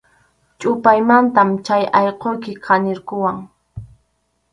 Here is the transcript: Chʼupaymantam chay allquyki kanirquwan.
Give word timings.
Chʼupaymantam 0.59 1.49
chay 1.65 1.83
allquyki 1.99 2.51
kanirquwan. 2.65 3.37